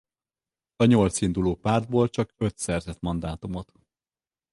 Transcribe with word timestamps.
A 0.77 0.85
nyolc 0.85 1.21
induló 1.21 1.55
pártból 1.55 2.09
csak 2.09 2.33
öt 2.37 2.57
szerzett 2.57 2.99
mandátumot. 2.99 3.71